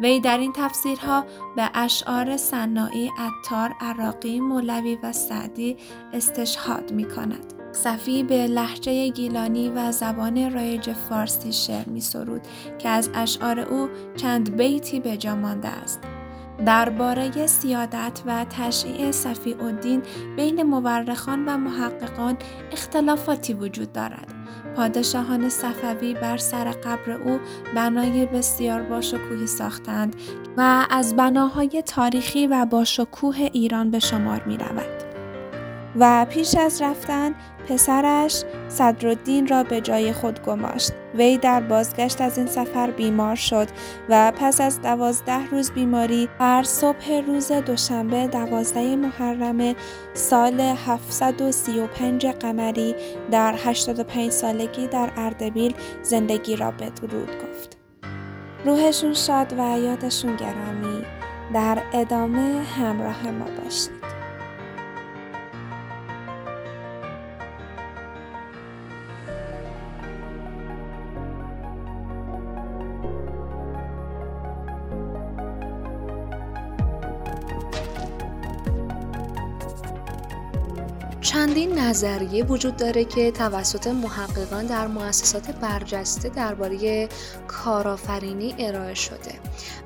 وی 0.00 0.20
در 0.20 0.38
این 0.38 0.52
تفسیرها 0.52 1.24
به 1.56 1.70
اشعار 1.74 2.36
سنایی 2.36 3.10
عطار 3.18 3.74
عراقی 3.80 4.40
مولوی 4.40 4.98
و 5.02 5.12
سعدی 5.12 5.76
استشهاد 6.12 6.92
می 6.92 7.04
کند. 7.04 7.57
صفی 7.82 8.22
به 8.22 8.46
لحجه 8.46 9.08
گیلانی 9.08 9.68
و 9.68 9.92
زبان 9.92 10.52
رایج 10.52 10.92
فارسی 10.92 11.52
شعر 11.52 11.88
می 11.88 12.00
سرود 12.00 12.40
که 12.78 12.88
از 12.88 13.10
اشعار 13.14 13.60
او 13.60 13.88
چند 14.16 14.56
بیتی 14.56 15.00
به 15.00 15.16
جا 15.16 15.36
مانده 15.36 15.68
است. 15.68 16.00
درباره 16.66 17.46
سیادت 17.46 18.22
و 18.26 18.46
تشییع 18.50 19.10
صفی 19.10 19.54
الدین 19.54 20.02
بین 20.36 20.62
مورخان 20.62 21.44
و 21.48 21.56
محققان 21.56 22.36
اختلافاتی 22.72 23.54
وجود 23.54 23.92
دارد. 23.92 24.34
پادشاهان 24.76 25.48
صفوی 25.48 26.14
بر 26.14 26.36
سر 26.36 26.70
قبر 26.70 27.12
او 27.12 27.38
بنای 27.74 28.26
بسیار 28.26 28.82
باشکوهی 28.82 29.46
ساختند 29.46 30.16
و 30.56 30.86
از 30.90 31.16
بناهای 31.16 31.82
تاریخی 31.86 32.46
و 32.46 32.66
باشکوه 32.66 33.36
ایران 33.52 33.90
به 33.90 33.98
شمار 33.98 34.42
می 34.44 34.56
رود. 34.56 35.07
و 35.96 36.26
پیش 36.30 36.56
از 36.56 36.82
رفتن 36.82 37.34
پسرش 37.68 38.44
صدرالدین 38.68 39.46
را 39.46 39.62
به 39.62 39.80
جای 39.80 40.12
خود 40.12 40.42
گماشت. 40.42 40.92
وی 41.14 41.38
در 41.38 41.60
بازگشت 41.60 42.20
از 42.20 42.38
این 42.38 42.46
سفر 42.46 42.90
بیمار 42.90 43.34
شد 43.34 43.68
و 44.08 44.32
پس 44.36 44.60
از 44.60 44.82
دوازده 44.82 45.50
روز 45.50 45.70
بیماری 45.70 46.28
هر 46.38 46.62
صبح 46.62 47.22
روز 47.26 47.52
دوشنبه 47.52 48.26
دوازده 48.26 48.96
محرم 48.96 49.74
سال 50.14 50.60
735 50.60 52.26
قمری 52.26 52.94
در 53.30 53.54
85 53.64 54.32
سالگی 54.32 54.86
در 54.86 55.10
اردبیل 55.16 55.74
زندگی 56.02 56.56
را 56.56 56.70
بدرود 56.70 57.28
گفت. 57.28 57.76
روحشون 58.64 59.14
شاد 59.14 59.52
و 59.58 59.78
یادشون 59.78 60.36
گرامی 60.36 61.04
در 61.54 61.82
ادامه 61.92 62.62
همراه 62.62 63.30
ما 63.30 63.46
باشید. 63.64 64.17
نظریه 81.88 82.44
وجود 82.44 82.76
داره 82.76 83.04
که 83.04 83.30
توسط 83.30 83.86
محققان 83.86 84.66
در 84.66 84.86
مؤسسات 84.86 85.50
برجسته 85.50 86.28
درباره 86.28 87.08
کارآفرینی 87.48 88.54
ارائه 88.58 88.94
شده. 88.94 89.32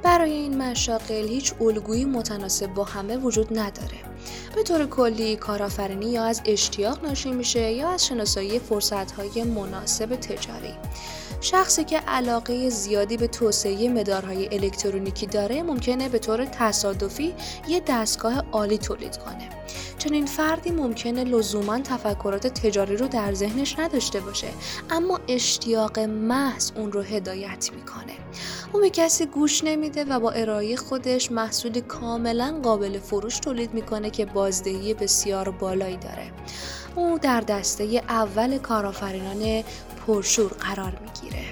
برای 0.03 0.33
این 0.33 0.63
مشاغل 0.63 1.29
هیچ 1.29 1.53
الگویی 1.61 2.05
متناسب 2.05 2.67
با 2.67 2.85
همه 2.85 3.17
وجود 3.17 3.59
نداره. 3.59 3.99
به 4.55 4.63
طور 4.63 4.87
کلی 4.87 5.37
کارآفرینی 5.37 6.11
یا 6.11 6.25
از 6.25 6.43
اشتیاق 6.45 7.05
ناشی 7.05 7.31
میشه 7.31 7.73
یا 7.73 7.89
از 7.89 8.07
شناسایی 8.07 8.59
فرصتهای 8.59 9.45
مناسب 9.45 10.17
تجاری. 10.17 10.75
شخصی 11.41 11.85
که 11.85 11.99
علاقه 11.99 12.69
زیادی 12.69 13.17
به 13.17 13.27
توسعه 13.27 13.89
مدارهای 13.89 14.49
الکترونیکی 14.53 15.27
داره 15.27 15.63
ممکنه 15.63 16.09
به 16.09 16.19
طور 16.19 16.45
تصادفی 16.45 17.35
یه 17.69 17.83
دستگاه 17.87 18.45
عالی 18.53 18.79
تولید 18.79 19.17
کنه. 19.17 19.49
چنین 20.03 20.27
فردی 20.27 20.71
ممکنه 20.71 21.25
لزوما 21.25 21.79
تفکرات 21.79 22.47
تجاری 22.47 22.97
رو 22.97 23.09
در 23.09 23.35
ذهنش 23.35 23.79
نداشته 23.79 24.21
باشه 24.21 24.47
اما 24.91 25.21
اشتیاق 25.29 25.99
محض 25.99 26.71
اون 26.77 26.93
رو 26.93 27.03
هدایت 27.03 27.71
می‌کنه. 27.75 28.13
اون 28.73 28.83
به 28.83 28.91
کسی 28.91 29.27
گوش 29.27 29.65
نمیده 29.65 30.05
و 30.05 30.21
با 30.21 30.31
ارائه 30.31 30.77
خودش 30.77 31.33
محصولی 31.33 31.81
کاملا 31.81 32.61
قابل 32.63 32.99
فروش 32.99 33.39
تولید 33.39 33.75
می‌کنه 33.75 34.11
که 34.11 34.27
بازدهی 34.27 34.95
بسیار 34.95 35.51
بالایی 35.51 35.97
داره. 35.97 36.31
او 36.95 37.19
در 37.19 37.41
دسته 37.41 37.85
اول 38.09 38.59
کارآفرینان 38.59 39.65
پرشور 40.07 40.53
قرار 40.53 40.99
می‌گیره. 41.01 41.45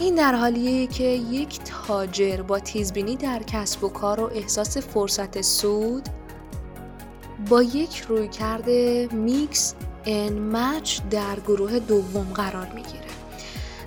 این 0.00 0.14
در 0.14 0.34
حالیه 0.34 0.86
که 0.86 1.04
یک 1.04 1.60
تاجر 1.64 2.42
با 2.42 2.58
تیزبینی 2.58 3.16
در 3.16 3.42
کسب 3.42 3.84
و 3.84 3.88
کار 3.88 4.20
و 4.20 4.30
احساس 4.34 4.78
فرصت 4.78 5.40
سود 5.40 6.08
با 7.48 7.62
یک 7.62 8.04
رویکرد 8.08 8.70
میکس 9.12 9.74
ان 10.06 10.32
مچ 10.38 11.00
در 11.10 11.40
گروه 11.46 11.78
دوم 11.78 12.32
قرار 12.34 12.66
می‌گیره. 12.74 13.04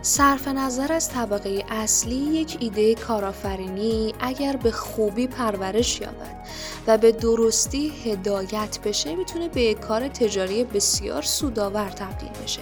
صرف 0.02 0.48
نظر 0.48 0.94
از 0.94 1.10
طبقه 1.10 1.64
اصلی 1.70 2.16
یک 2.16 2.58
ایده 2.60 2.96
کارآفرینی 2.96 4.14
اگر 4.20 4.56
به 4.56 4.72
خوبی 4.72 5.28
پرورش 5.28 6.02
یابد 6.02 6.48
و 6.88 6.98
به 6.98 7.12
درستی 7.12 7.92
هدایت 8.06 8.80
بشه 8.86 9.16
می‌تونه 9.16 9.50
به 9.50 9.74
کار 9.74 10.08
تجاری 10.08 10.64
بسیار 10.64 11.22
سودآور 11.22 11.90
تبدیل 11.90 12.44
بشه. 12.44 12.62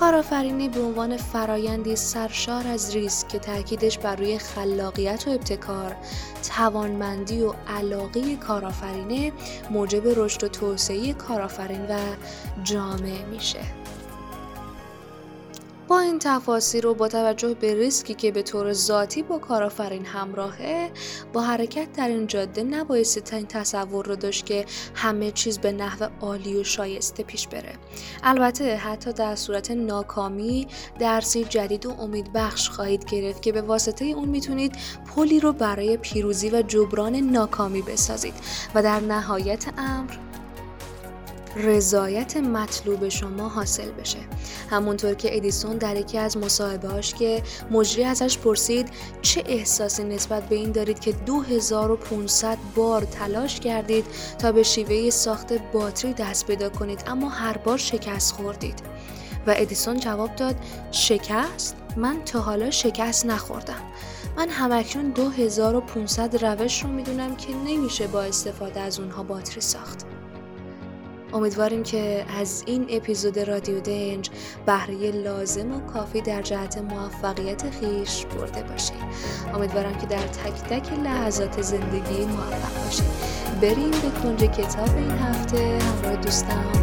کارآفرینی 0.00 0.68
به 0.68 0.80
عنوان 0.80 1.16
فرایندی 1.16 1.96
سرشار 1.96 2.66
از 2.66 2.94
ریسک 2.94 3.28
که 3.28 3.38
تاکیدش 3.38 3.98
بر 3.98 4.16
روی 4.16 4.38
خلاقیت 4.38 5.24
و 5.26 5.30
ابتکار، 5.30 5.96
توانمندی 6.56 7.42
و 7.42 7.54
علاقه 7.68 8.36
کارآفرینه 8.36 9.32
موجب 9.70 10.02
رشد 10.06 10.44
و 10.44 10.48
توسعه 10.48 11.12
کارآفرین 11.12 11.86
و 11.86 11.98
جامعه 12.64 13.24
میشه. 13.24 13.60
با 15.88 16.00
این 16.00 16.18
تفاصیل 16.18 16.82
رو 16.82 16.94
با 16.94 17.08
توجه 17.08 17.54
به 17.54 17.74
ریسکی 17.74 18.14
که 18.14 18.32
به 18.32 18.42
طور 18.42 18.72
ذاتی 18.72 19.22
با 19.22 19.38
کارآفرین 19.38 20.04
همراهه 20.06 20.90
با 21.32 21.42
حرکت 21.42 21.92
در 21.92 22.08
این 22.08 22.26
جاده 22.26 22.62
نبایستی 22.62 23.20
تا 23.20 23.36
این 23.36 23.46
تصور 23.46 24.06
رو 24.06 24.16
داشت 24.16 24.46
که 24.46 24.64
همه 24.94 25.30
چیز 25.30 25.58
به 25.58 25.72
نحو 25.72 26.08
عالی 26.20 26.56
و 26.56 26.64
شایسته 26.64 27.22
پیش 27.22 27.48
بره. 27.48 27.72
البته 28.22 28.76
حتی 28.76 29.12
در 29.12 29.36
صورت 29.36 29.70
ناکامی 29.70 30.66
درسی 30.98 31.44
جدید 31.44 31.86
و 31.86 32.00
امیدبخش 32.00 32.68
خواهید 32.68 33.04
گرفت 33.04 33.42
که 33.42 33.52
به 33.52 33.62
واسطه 33.62 34.04
اون 34.04 34.28
می‌تونید 34.28 34.76
پلی 35.14 35.40
رو 35.40 35.52
برای 35.52 35.96
پیروزی 35.96 36.50
و 36.50 36.62
جبران 36.62 37.16
ناکامی 37.16 37.82
بسازید. 37.82 38.34
و 38.74 38.82
در 38.82 39.00
نهایت 39.00 39.64
امر 39.78 40.27
رضایت 41.56 42.36
مطلوب 42.36 43.08
شما 43.08 43.48
حاصل 43.48 43.90
بشه. 43.90 44.18
همونطور 44.70 45.14
که 45.14 45.36
ادیسون 45.36 45.76
در 45.76 45.96
یکی 45.96 46.18
از 46.18 46.36
مصاحبهاش 46.36 47.14
که 47.14 47.42
مجری 47.70 48.04
ازش 48.04 48.38
پرسید 48.38 48.88
چه 49.22 49.44
احساسی 49.46 50.04
نسبت 50.04 50.48
به 50.48 50.56
این 50.56 50.72
دارید 50.72 51.00
که 51.00 51.12
2500 51.12 52.58
بار 52.74 53.02
تلاش 53.02 53.60
کردید 53.60 54.04
تا 54.38 54.52
به 54.52 54.62
شیوه 54.62 55.10
ساخت 55.10 55.52
باتری 55.72 56.12
دست 56.12 56.46
پیدا 56.46 56.68
کنید 56.68 57.04
اما 57.06 57.28
هر 57.28 57.56
بار 57.56 57.78
شکست 57.78 58.34
خوردید؟ 58.34 58.80
و 59.46 59.54
ادیسون 59.56 60.00
جواب 60.00 60.36
داد 60.36 60.56
شکست؟ 60.90 61.76
من 61.96 62.24
تا 62.24 62.40
حالا 62.40 62.70
شکست 62.70 63.26
نخوردم. 63.26 63.82
من 64.36 64.48
همکنون 64.48 65.10
2500 65.10 66.44
روش 66.44 66.82
رو 66.82 66.90
می‌دونم 66.90 67.36
که 67.36 67.54
نمیشه 67.54 68.06
با 68.06 68.22
استفاده 68.22 68.80
از 68.80 69.00
اونها 69.00 69.22
باتری 69.22 69.60
ساخت. 69.60 70.06
امیدواریم 71.32 71.82
که 71.82 72.24
از 72.40 72.64
این 72.66 72.86
اپیزود 72.90 73.38
رادیو 73.38 73.80
دنج 73.80 74.30
بهره 74.66 75.10
لازم 75.10 75.74
و 75.74 75.80
کافی 75.80 76.20
در 76.20 76.42
جهت 76.42 76.78
موفقیت 76.78 77.70
خیش 77.70 78.26
برده 78.26 78.62
باشید 78.62 78.96
امیدوارم 79.54 79.98
که 79.98 80.06
در 80.06 80.26
تک 80.26 80.52
تک 80.52 80.92
لحظات 80.92 81.62
زندگی 81.62 82.24
موفق 82.24 82.84
باشید. 82.84 83.38
بریم 83.62 83.90
به 83.90 84.20
کنج 84.22 84.40
کتاب 84.40 84.96
این 84.96 85.10
هفته 85.10 85.78
همراه 85.78 86.16
دوستم 86.16 86.77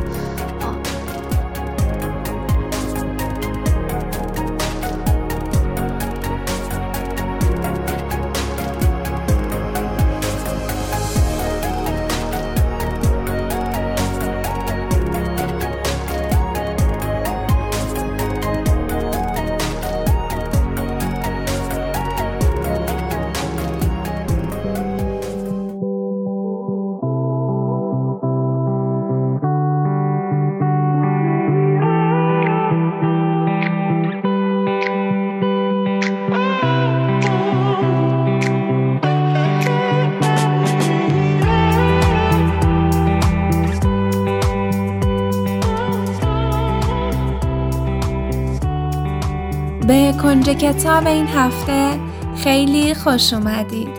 به 49.88 50.14
کنج 50.22 50.50
کتاب 50.50 51.08
این 51.08 51.28
هفته 51.28 52.00
خیلی 52.36 52.94
خوش 52.94 53.34
اومدید. 53.34 53.90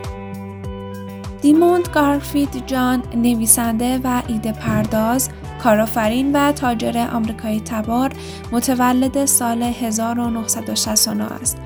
دیموند 1.41 1.87
گارفید 1.93 2.67
جان 2.67 3.03
نویسنده 3.15 3.99
و 4.03 4.21
ایده 4.27 4.51
پرداز، 4.51 5.29
کارآفرین 5.63 6.31
و 6.35 6.51
تاجر 6.51 7.07
آمریکایی 7.13 7.61
تبار 7.61 8.11
متولد 8.51 9.25
سال 9.25 9.63
1969 9.63 11.23
است. 11.23 11.57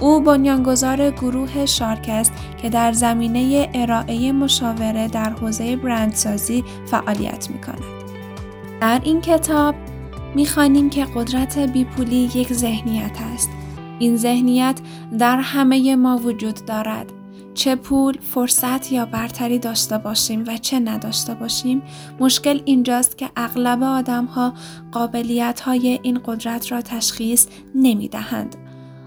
او 0.00 0.20
بنیانگذار 0.20 1.10
گروه 1.10 1.66
شارک 1.66 2.26
که 2.62 2.68
در 2.68 2.92
زمینه 2.92 3.70
ارائه 3.74 4.32
مشاوره 4.32 5.08
در 5.08 5.30
حوزه 5.30 5.76
برندسازی 5.76 6.64
فعالیت 6.86 7.50
می 7.50 7.60
کند. 7.60 7.84
در 8.80 9.00
این 9.04 9.20
کتاب 9.20 9.74
می‌خوانیم 10.34 10.90
که 10.90 11.06
قدرت 11.14 11.58
بیپولی 11.58 12.30
یک 12.34 12.52
ذهنیت 12.52 13.18
است 13.34 13.50
این 14.00 14.16
ذهنیت 14.16 14.80
در 15.18 15.36
همه 15.36 15.96
ما 15.96 16.16
وجود 16.18 16.64
دارد. 16.64 17.12
چه 17.54 17.74
پول، 17.74 18.18
فرصت 18.20 18.92
یا 18.92 19.06
برتری 19.06 19.58
داشته 19.58 19.98
باشیم 19.98 20.44
و 20.46 20.56
چه 20.56 20.80
نداشته 20.80 21.34
باشیم، 21.34 21.82
مشکل 22.20 22.60
اینجاست 22.64 23.18
که 23.18 23.30
اغلب 23.36 23.82
آدم 23.82 24.24
ها 24.24 24.54
قابلیت 24.92 25.60
های 25.60 26.00
این 26.02 26.20
قدرت 26.24 26.72
را 26.72 26.82
تشخیص 26.82 27.46
نمی 27.74 28.08
دهند. 28.08 28.56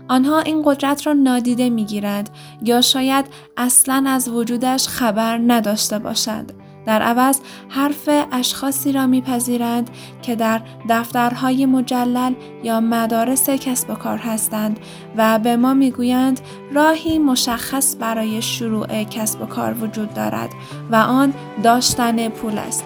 آنها 0.08 0.39
این 0.39 0.62
قدرت 0.65 1.08
را 1.08 1.13
نادیده 1.13 1.69
می 1.69 1.86
گیرند 1.86 2.29
یا 2.62 2.82
شاید 2.82 3.25
اصلا 3.58 4.03
از 4.08 4.29
وجودش 4.29 4.88
خبر 4.88 5.38
نداشته 5.47 5.99
باشند. 5.99 6.53
در 6.86 7.02
عوض 7.02 7.39
حرف 7.69 8.10
اشخاصی 8.32 8.91
را 8.91 9.08
میپذیرند 9.08 9.89
که 10.22 10.36
در 10.36 10.62
دفترهای 10.89 11.65
مجلل 11.65 12.34
یا 12.63 12.80
مدارس 12.80 13.50
کسب 13.50 13.89
و 13.89 13.93
کار 13.93 14.17
هستند 14.17 14.80
و 15.17 15.39
به 15.39 15.56
ما 15.56 15.74
می‌گویند 15.74 16.39
راهی 16.74 17.19
مشخص 17.19 17.96
برای 18.00 18.41
شروع 18.41 19.04
کسب 19.04 19.41
و 19.41 19.46
کار 19.46 19.84
وجود 19.84 20.13
دارد 20.13 20.50
و 20.91 20.96
آن 20.96 21.34
داشتن 21.63 22.30
پول 22.30 22.58
است. 22.58 22.84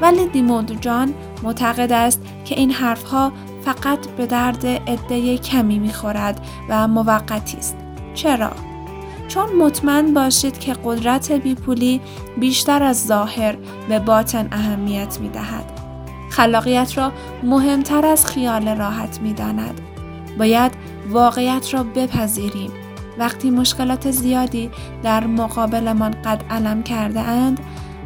ولی 0.00 0.26
دیموند 0.26 0.80
جان 0.80 1.14
معتقد 1.42 1.92
است 1.92 2.22
که 2.44 2.54
این 2.54 2.70
حرفها 2.70 3.32
فقط 3.64 4.06
به 4.06 4.26
درد 4.26 4.66
عده 4.66 5.38
کمی 5.38 5.78
می‌خورد 5.78 6.46
و 6.68 6.88
موقتی 6.88 7.56
است. 7.56 7.76
چرا؟ 8.14 8.69
چون 9.30 9.56
مطمئن 9.58 10.14
باشید 10.14 10.58
که 10.58 10.76
قدرت 10.84 11.32
بیپولی 11.32 12.00
بیشتر 12.40 12.82
از 12.82 13.06
ظاهر 13.06 13.56
به 13.88 13.98
باطن 13.98 14.48
اهمیت 14.52 15.18
می 15.20 15.28
دهد. 15.28 15.72
خلاقیت 16.30 16.98
را 16.98 17.12
مهمتر 17.42 18.06
از 18.06 18.26
خیال 18.26 18.68
راحت 18.68 19.20
می 19.20 19.32
داند. 19.32 19.80
باید 20.38 20.72
واقعیت 21.10 21.74
را 21.74 21.82
بپذیریم. 21.82 22.70
وقتی 23.18 23.50
مشکلات 23.50 24.10
زیادی 24.10 24.70
در 25.02 25.26
مقابلمان 25.26 26.10
قد 26.10 26.44
علم 26.50 26.82
کرده 26.82 27.20
اند، 27.20 27.60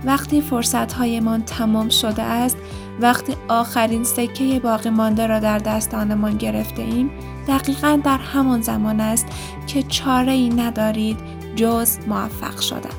وقتی 0.04 0.40
فرصتهایمان 0.40 1.42
تمام 1.42 1.88
شده 1.88 2.22
است، 2.22 2.56
وقتی 3.00 3.37
آخرین 3.48 4.04
سکه 4.04 4.61
باقی 4.61 4.90
مانده 4.90 5.26
را 5.26 5.38
در 5.38 5.59
دستانمان 5.59 6.37
گرفته 6.37 6.83
ایم، 6.83 7.11
دقیقا 7.48 8.00
در 8.04 8.18
همان 8.18 8.62
زمان 8.62 9.00
است 9.00 9.26
که 9.66 9.83
چاره 9.83 10.33
ای 10.33 10.48
ندارید 10.48 11.18
جز 11.57 11.98
موفق 12.09 12.61
شدن. 12.61 12.90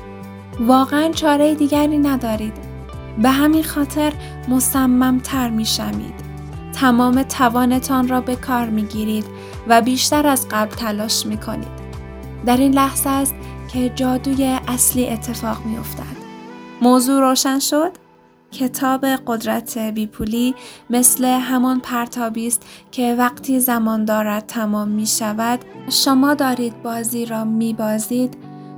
واقعا 0.60 1.12
چاره 1.12 1.54
دیگری 1.54 1.98
ندارید. 1.98 2.52
به 3.18 3.30
همین 3.30 3.62
خاطر 3.62 4.12
مصممتر 4.48 5.50
می 5.50 5.64
شمید. 5.64 6.14
تمام 6.72 7.22
توانتان 7.22 8.08
را 8.08 8.20
به 8.20 8.36
کار 8.36 8.66
می 8.66 8.82
گیرید 8.82 9.24
و 9.68 9.82
بیشتر 9.82 10.26
از 10.26 10.46
قبل 10.50 10.74
تلاش 10.74 11.26
می 11.26 11.36
کنید. 11.36 11.86
در 12.46 12.56
این 12.56 12.74
لحظه 12.74 13.10
است 13.10 13.34
که 13.72 13.88
جادوی 13.88 14.58
اصلی 14.68 15.08
اتفاق 15.08 15.64
می 15.64 15.78
افتد. 15.78 16.16
موضوع 16.82 17.20
روشن 17.20 17.58
شد؟ 17.58 18.05
کتاب 18.56 19.06
قدرت 19.06 19.78
بیپولی 19.78 20.54
مثل 20.90 21.24
همان 21.24 21.80
پرتابی 21.80 22.46
است 22.46 22.66
که 22.90 23.14
وقتی 23.18 23.60
زمان 23.60 24.04
دارد 24.04 24.46
تمام 24.46 24.88
می 24.88 25.06
شود 25.06 25.64
شما 25.90 26.34
دارید 26.34 26.82
بازی 26.82 27.26
را 27.26 27.44
می 27.44 27.74
بازید 27.74 28.36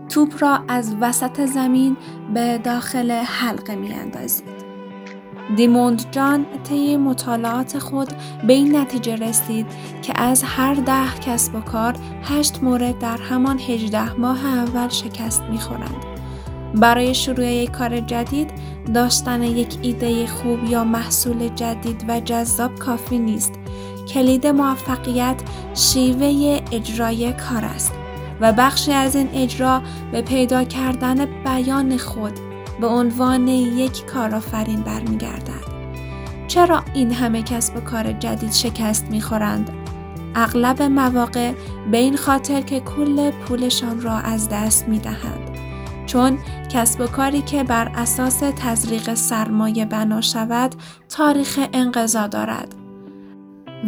توپ 0.08 0.42
را 0.42 0.60
از 0.68 0.94
وسط 1.00 1.46
زمین 1.46 1.96
به 2.34 2.58
داخل 2.58 3.10
حلقه 3.10 3.74
می 3.74 3.92
اندازید. 3.92 4.58
دیموند 5.56 6.06
جان 6.10 6.46
طی 6.64 6.96
مطالعات 6.96 7.78
خود 7.78 8.08
به 8.46 8.52
این 8.52 8.76
نتیجه 8.76 9.16
رسید 9.16 9.66
که 10.02 10.22
از 10.22 10.42
هر 10.42 10.74
ده 10.74 11.14
کسب 11.26 11.54
و 11.54 11.60
کار 11.60 11.94
هشت 12.22 12.62
مورد 12.62 12.98
در 12.98 13.16
همان 13.16 13.58
هجده 13.58 14.14
ماه 14.14 14.46
اول 14.46 14.88
شکست 14.88 15.42
می‌خورند. 15.42 16.07
برای 16.74 17.14
شروع 17.14 17.46
یک 17.46 17.70
کار 17.70 18.00
جدید 18.00 18.50
داشتن 18.94 19.42
یک 19.42 19.76
ایده 19.82 20.26
خوب 20.26 20.64
یا 20.64 20.84
محصول 20.84 21.48
جدید 21.48 22.04
و 22.08 22.20
جذاب 22.20 22.74
کافی 22.74 23.18
نیست. 23.18 23.54
کلید 24.08 24.46
موفقیت 24.46 25.36
شیوه 25.74 26.60
اجرای 26.72 27.32
کار 27.32 27.64
است 27.64 27.92
و 28.40 28.52
بخشی 28.52 28.92
از 28.92 29.16
این 29.16 29.28
اجرا 29.34 29.82
به 30.12 30.22
پیدا 30.22 30.64
کردن 30.64 31.26
بیان 31.44 31.96
خود 31.96 32.32
به 32.80 32.86
عنوان 32.86 33.48
یک 33.48 34.06
کارآفرین 34.06 34.80
برمیگردد. 34.80 35.68
چرا 36.48 36.82
این 36.94 37.12
همه 37.12 37.42
کسب 37.42 37.76
و 37.76 37.80
کار 37.80 38.12
جدید 38.12 38.52
شکست 38.52 39.10
می‌خورند؟ 39.10 39.70
اغلب 40.34 40.82
مواقع 40.82 41.52
به 41.90 41.98
این 41.98 42.16
خاطر 42.16 42.60
که 42.60 42.80
کل 42.80 43.30
پولشان 43.30 44.00
را 44.00 44.18
از 44.18 44.48
دست 44.48 44.88
می‌دهند. 44.88 45.47
چون 46.08 46.38
کسب 46.68 47.00
و 47.00 47.06
کاری 47.06 47.42
که 47.42 47.64
بر 47.64 47.92
اساس 47.94 48.38
تزریق 48.38 49.14
سرمایه 49.14 49.84
بنا 49.84 50.20
شود 50.20 50.74
تاریخ 51.08 51.60
انقضا 51.72 52.26
دارد 52.26 52.74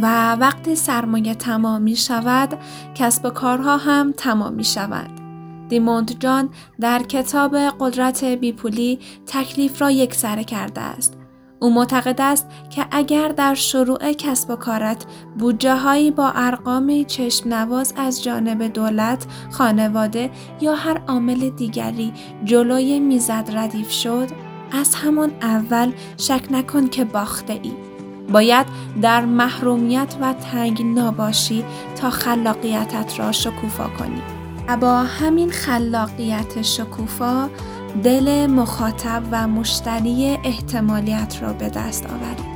و 0.03 0.37
وقتی 0.37 0.77
سرمایه 0.77 1.35
تمام 1.35 1.83
می 1.83 1.97
شود 1.97 2.59
کسب 2.95 3.25
و 3.25 3.31
کارها 3.31 3.77
هم 3.77 4.13
تمام 4.17 4.53
می 4.53 4.65
شود. 4.65 5.11
دیموند 5.69 6.21
جان 6.21 6.49
در 6.81 7.03
کتاب 7.03 7.57
قدرت 7.57 8.25
بیپولی 8.25 8.99
تکلیف 9.27 9.83
را 9.83 9.91
یک 9.91 10.15
سره 10.15 10.45
کرده 10.45 10.81
است. 10.81 11.20
او 11.61 11.75
معتقد 11.75 12.21
است 12.21 12.47
که 12.71 12.87
اگر 12.91 13.29
در 13.29 13.55
شروع 13.55 14.13
کسب 14.13 14.51
و 14.51 14.57
کارت 14.57 15.05
بودجه 15.39 15.77
هایی 15.77 16.11
با 16.11 16.33
ارقام 16.35 17.05
چشم 17.05 17.49
نواز 17.49 17.95
از 17.97 18.23
جانب 18.23 18.63
دولت، 18.63 19.27
خانواده 19.51 20.31
یا 20.61 20.75
هر 20.75 21.01
عامل 21.09 21.51
دیگری 21.51 22.13
جلوی 22.45 23.01
می‌زد 23.01 23.51
ردیف 23.53 23.91
شد، 23.91 24.29
از 24.73 24.95
همان 24.95 25.31
اول 25.43 25.93
شک 26.17 26.43
نکن 26.51 26.89
که 26.89 27.05
باخته 27.05 27.53
ای. 27.53 27.73
باید 28.33 28.67
در 29.03 29.25
محرومیت 29.25 30.17
و 30.21 30.33
تنگ 30.33 30.83
نباشی 30.99 31.65
تا 31.97 32.11
خلاقیتت 32.11 33.19
را 33.19 33.33
شکوفا 33.33 33.89
کنی. 33.99 34.23
و 34.69 34.77
با 34.77 35.03
همین 35.03 35.51
خلاقیت 35.51 36.63
شکوفا 36.63 37.49
دل 38.05 38.47
مخاطب 38.47 39.23
و 39.31 39.49
مشتری 39.49 40.39
احتمالیت 40.45 41.37
را 41.43 41.53
به 41.53 41.69
دست 41.69 42.07
آورید. 42.07 42.51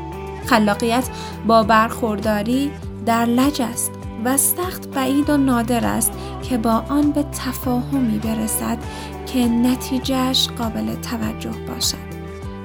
خلاقیت 0.47 1.09
با 1.47 1.63
برخورداری 1.63 2.71
در 3.07 3.25
لج 3.25 3.63
است 3.63 3.93
و 4.25 4.37
سخت 4.37 4.89
بعید 4.89 5.31
و 5.31 5.37
نادر 5.37 5.87
است 5.87 6.13
که 6.43 6.59
با 6.59 6.85
آن 6.89 7.11
به 7.11 7.23
تفاهمی 7.23 8.19
برسد 8.19 8.79
که 9.27 9.39
نتیجهش 9.49 10.49
قابل 10.49 10.95
توجه 10.95 11.53
باشد. 11.69 12.15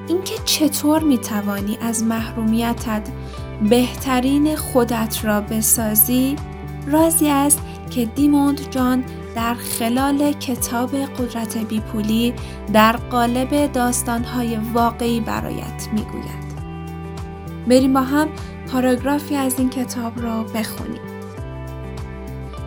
اینکه 0.07 0.35
چطور 0.45 1.03
می 1.03 1.17
توانی 1.17 1.77
از 1.81 2.03
محرومیتت 2.03 3.09
بهترین 3.69 4.55
خودت 4.55 5.25
را 5.25 5.41
بسازی 5.41 6.35
رازی 6.87 7.29
است 7.29 7.61
که 7.89 8.05
دیموند 8.05 8.69
جان 8.71 9.03
در 9.35 9.53
خلال 9.53 10.31
کتاب 10.33 10.95
قدرت 10.95 11.57
بیپولی 11.57 12.33
در 12.73 12.91
قالب 12.91 13.71
داستانهای 13.71 14.57
واقعی 14.73 15.19
برایت 15.19 15.87
می‌گوید. 15.93 16.49
بریم 17.67 17.93
با 17.93 18.01
هم 18.01 18.27
پاراگرافی 18.71 19.35
از 19.35 19.59
این 19.59 19.69
کتاب 19.69 20.21
را 20.21 20.43
بخونیم. 20.43 21.01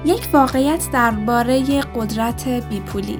یک 0.05 0.29
واقعیت 0.33 0.88
درباره 0.92 1.81
قدرت 1.81 2.48
بیپولی 2.48 3.18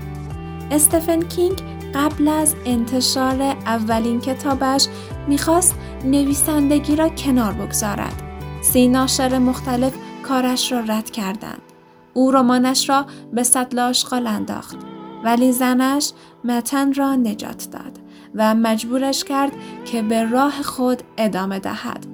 استفن 0.71 1.23
کینگ 1.23 1.63
قبل 1.95 2.29
از 2.29 2.55
انتشار 2.67 3.43
اولین 3.43 4.21
کتابش 4.21 4.87
می‌خواست 5.29 5.75
نویسندگی 6.05 6.97
را 6.97 7.09
کنار 7.09 7.53
بگذارد. 7.53 8.23
سی 8.63 8.89
ناشر 8.89 9.39
مختلف 9.39 9.93
کارش 10.23 10.73
را 10.73 10.81
رد 10.81 11.11
کردند. 11.11 11.72
او 12.15 12.31
رمانش 12.31 12.89
را 12.89 13.07
به 13.33 13.43
سطل 13.43 13.79
آشغال 13.79 14.27
انداخت 14.27 14.77
ولی 15.25 15.53
زنش 15.53 16.13
متن 16.45 16.93
را 16.93 17.15
نجات 17.15 17.69
داد 17.71 17.99
و 18.35 18.55
مجبورش 18.55 19.25
کرد 19.25 19.53
که 19.85 20.03
به 20.03 20.25
راه 20.25 20.63
خود 20.63 21.03
ادامه 21.17 21.59
دهد. 21.59 22.07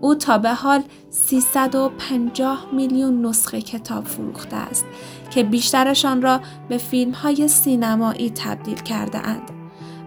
او 0.00 0.14
تا 0.14 0.38
به 0.38 0.54
حال 0.54 0.82
350 1.10 2.66
میلیون 2.72 3.26
نسخه 3.26 3.62
کتاب 3.62 4.04
فروخته 4.04 4.56
است 4.56 4.84
که 5.30 5.42
بیشترشان 5.42 6.22
را 6.22 6.40
به 6.68 6.78
فیلم 6.78 7.12
های 7.12 7.48
سینمایی 7.48 8.30
تبدیل 8.30 8.78
کرده 8.78 9.18
اند. 9.18 9.50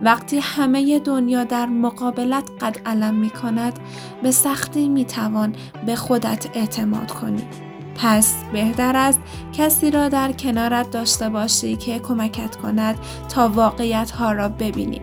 وقتی 0.01 0.39
همه 0.39 0.99
دنیا 0.99 1.43
در 1.43 1.65
مقابلت 1.65 2.49
قد 2.61 2.77
علم 2.85 3.15
می 3.15 3.29
کند 3.29 3.79
به 4.23 4.31
سختی 4.31 4.89
می 4.89 5.05
توان 5.05 5.55
به 5.85 5.95
خودت 5.95 6.47
اعتماد 6.53 7.11
کنی. 7.11 7.68
پس 8.01 8.43
بهتر 8.53 8.95
است 8.95 9.19
کسی 9.53 9.91
را 9.91 10.09
در 10.09 10.31
کنارت 10.31 10.91
داشته 10.91 11.29
باشی 11.29 11.75
که 11.75 11.99
کمکت 11.99 12.55
کند 12.55 12.99
تا 13.29 13.49
واقعیت 13.49 14.11
ها 14.11 14.31
را 14.31 14.49
ببینی. 14.49 15.01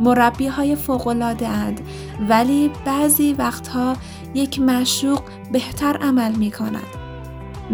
مربی 0.00 0.46
های 0.46 0.76
فوقلاده 0.76 1.48
اند 1.48 1.80
ولی 2.28 2.70
بعضی 2.84 3.32
وقتها 3.32 3.96
یک 4.34 4.60
مشوق 4.60 5.20
بهتر 5.52 5.96
عمل 5.96 6.32
می 6.32 6.50
کند. 6.50 6.86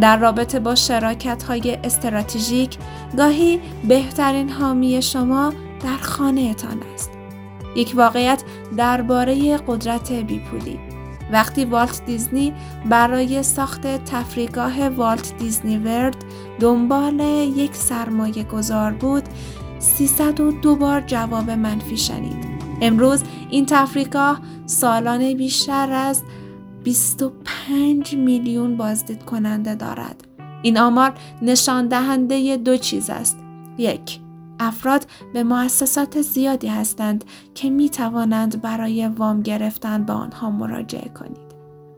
در 0.00 0.16
رابطه 0.16 0.61
با 0.61 0.74
شراکت 0.74 1.42
های 1.42 1.79
استراتژیک 1.85 2.79
گاهی 3.16 3.61
بهترین 3.88 4.50
حامی 4.50 5.02
شما 5.02 5.52
در 5.85 5.96
خانه 5.96 6.55
تان 6.55 6.83
است. 6.94 7.11
یک 7.76 7.92
واقعیت 7.96 8.42
درباره 8.76 9.57
قدرت 9.57 10.12
بیپولی 10.12 10.86
وقتی 11.32 11.64
والت 11.64 12.04
دیزنی 12.06 12.52
برای 12.88 13.42
ساخت 13.42 14.04
تفریگاه 14.04 14.88
والت 14.88 15.38
دیزنی 15.38 15.78
ورد 15.78 16.16
دنبال 16.60 17.20
یک 17.56 17.74
سرمایه 17.74 18.44
گذار 18.44 18.92
بود 18.92 19.22
302 19.78 20.76
بار 20.76 21.00
جواب 21.00 21.50
منفی 21.50 21.96
شنید. 21.96 22.46
امروز 22.80 23.22
این 23.50 23.66
تفریگاه 23.66 24.40
سالانه 24.66 25.34
بیشتر 25.34 25.92
از 25.92 26.22
25 26.84 28.14
میلیون 28.14 28.76
بازدید 28.76 29.24
کننده 29.24 29.74
دارد. 29.74 30.24
این 30.62 30.78
آمار 30.78 31.14
نشان 31.42 31.88
دهنده 31.88 32.56
دو 32.56 32.76
چیز 32.76 33.10
است. 33.10 33.38
یک 33.78 34.25
افراد 34.60 35.06
به 35.32 35.42
مؤسسات 35.42 36.20
زیادی 36.20 36.68
هستند 36.68 37.24
که 37.54 37.70
می 37.70 37.90
توانند 37.90 38.62
برای 38.62 39.06
وام 39.06 39.42
گرفتن 39.42 40.04
به 40.04 40.12
آنها 40.12 40.50
مراجعه 40.50 41.08
کنید. 41.08 41.46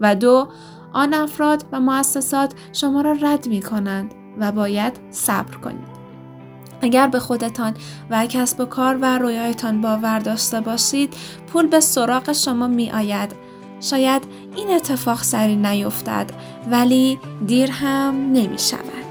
و 0.00 0.14
دو 0.14 0.48
آن 0.92 1.14
افراد 1.14 1.64
و 1.72 1.80
مؤسسات 1.80 2.54
شما 2.72 3.00
را 3.00 3.12
رد 3.12 3.48
می 3.48 3.62
کنند 3.62 4.14
و 4.38 4.52
باید 4.52 4.92
صبر 5.10 5.56
کنید. 5.56 5.98
اگر 6.82 7.06
به 7.06 7.20
خودتان 7.20 7.74
و 8.10 8.26
کسب 8.26 8.60
و 8.60 8.64
کار 8.64 8.98
و 9.00 9.18
رویایتان 9.18 9.80
باور 9.80 10.18
داشته 10.18 10.60
باشید 10.60 11.14
پول 11.46 11.66
به 11.66 11.80
سراغ 11.80 12.32
شما 12.32 12.66
می 12.66 12.90
آید. 12.90 13.34
شاید 13.80 14.22
این 14.56 14.70
اتفاق 14.70 15.22
سری 15.22 15.56
نیفتد 15.56 16.30
ولی 16.70 17.18
دیر 17.46 17.70
هم 17.70 18.14
نمی 18.32 18.58
شود. 18.58 19.08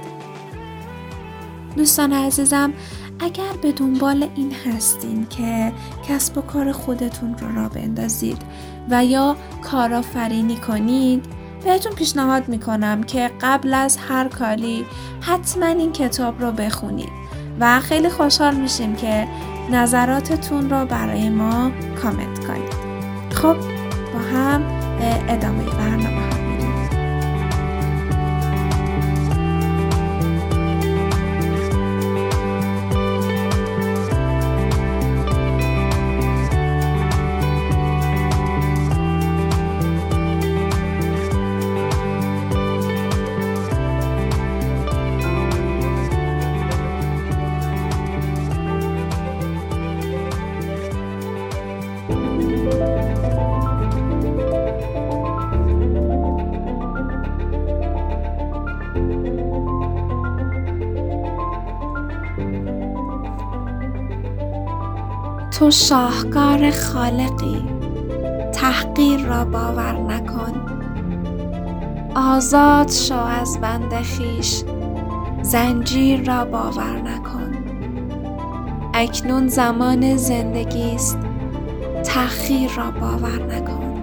دوستان 1.77 2.13
عزیزم 2.13 2.73
اگر 3.19 3.53
به 3.61 3.71
دنبال 3.71 4.29
این 4.35 4.53
هستین 4.53 5.27
که 5.29 5.71
کسب 6.07 6.37
و 6.37 6.41
کار 6.41 6.71
خودتون 6.71 7.35
رو 7.37 7.55
را 7.55 7.69
بندازید 7.69 8.41
و 8.89 9.05
یا 9.05 9.35
کارآفرینی 9.63 10.55
کنید 10.55 11.25
بهتون 11.63 11.91
پیشنهاد 11.91 12.47
می‌کنم 12.47 13.03
که 13.03 13.31
قبل 13.41 13.73
از 13.73 13.97
هر 13.97 14.27
کاری 14.27 14.85
حتما 15.21 15.65
این 15.65 15.91
کتاب 15.91 16.41
رو 16.41 16.51
بخونید 16.51 17.09
و 17.59 17.79
خیلی 17.79 18.09
خوشحال 18.09 18.55
میشیم 18.55 18.95
که 18.95 19.27
نظراتتون 19.71 20.69
رو 20.69 20.85
برای 20.85 21.29
ما 21.29 21.71
کامنت 22.01 22.47
کنید. 22.47 22.73
خب 23.33 23.55
با 24.13 24.19
هم 24.19 24.61
ادامه 25.29 25.63
تو 65.51 65.71
شاهکار 65.71 66.71
خالقی. 66.71 67.65
تحقیر 68.53 69.25
را 69.25 69.45
باور 69.45 69.91
نکن. 69.91 70.53
آزاد 72.15 72.91
شو 72.91 73.15
از 73.15 73.59
بند 73.61 73.93
خیش. 73.93 74.63
زنجیر 75.41 76.23
را 76.23 76.45
باور 76.45 77.01
نکن. 77.01 77.53
اکنون 78.93 79.47
زمان 79.47 80.17
زندگی 80.17 80.95
است 80.95 81.17
تأخیر 82.03 82.71
را 82.77 82.91
باور 82.91 83.43
نکن. 83.43 83.93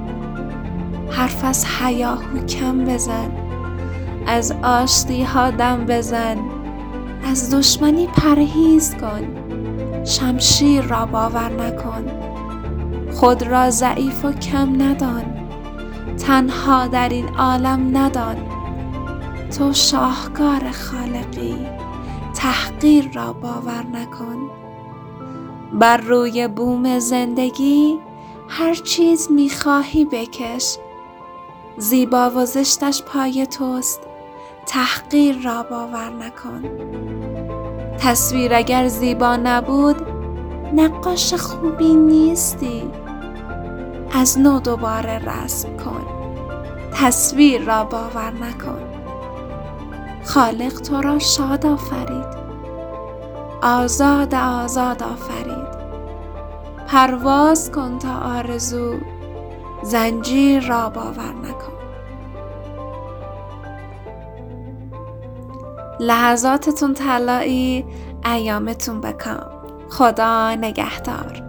حرف 1.11 1.45
از 1.45 1.67
حیاهو 1.67 2.47
کم 2.49 2.85
بزن. 2.85 3.31
از 4.27 4.55
آشتی 4.63 5.23
ها 5.23 5.51
دم 5.51 5.87
بزن. 5.87 6.37
از 7.31 7.55
دشمنی 7.55 8.07
پرهیز 8.07 8.95
کن. 8.95 9.44
شمشیر 10.05 10.83
را 10.83 11.07
باور 11.07 11.49
نکن. 11.49 12.07
خود 13.13 13.43
را 13.43 13.71
ضعیف 13.71 14.25
و 14.25 14.33
کم 14.33 14.83
ندان. 14.83 15.25
تنها 16.27 16.87
در 16.87 17.09
این 17.09 17.29
عالم 17.29 17.97
ندان. 17.97 18.37
تو 19.59 19.73
شاهکار 19.73 20.71
خالقی. 20.71 21.67
تحقیر 22.35 23.11
را 23.15 23.33
باور 23.33 23.85
نکن. 23.93 24.51
بر 25.73 25.97
روی 25.97 26.49
بوم 26.49 26.99
زندگی 26.99 27.99
هر 28.49 28.75
چیز 28.75 29.31
می‌خواهی 29.31 30.05
بکش. 30.05 30.77
زیبا 31.77 32.31
و 32.31 32.47
زشتش 32.47 33.03
پای 33.03 33.47
توست. 33.47 34.01
تحقیر 34.67 35.39
را 35.45 35.63
باور 35.63 36.11
نکن. 36.11 36.63
تصویر 38.05 38.55
اگر 38.55 38.89
زیبا 38.89 39.37
نبود 39.37 39.97
نقاش 40.75 41.35
خوبی 41.35 41.95
نیستی. 41.95 42.91
از 44.13 44.39
نو 44.39 44.61
دوباره 44.61 45.19
رسم 45.19 45.77
کن 45.77 46.07
تصویر 46.93 47.63
را 47.63 47.85
باور 47.85 48.31
نکن. 48.31 48.79
خالق 50.25 50.81
تو 50.81 51.01
را 51.01 51.19
شاد 51.19 51.67
آفرید. 51.67 52.45
آزاد 53.63 54.35
آزاد 54.35 55.03
آفرید. 55.03 55.75
پرواز 56.87 57.73
کن 57.73 57.99
تا 57.99 58.19
آرزو 58.19 58.95
زنجیر 59.83 60.67
را 60.67 60.91
باور 60.91 61.35
نکن. 61.45 61.74
لحظاتتون 66.01 66.95
طلایی 66.95 67.85
ایامتون 68.25 69.01
بکام. 69.01 69.51
خدا 69.89 70.55
نگهدار. 70.55 71.44